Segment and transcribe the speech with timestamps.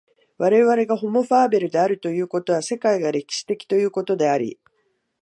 [0.39, 4.57] 我々がホモ・ファーベルであるということは、世界が歴史的ということであり、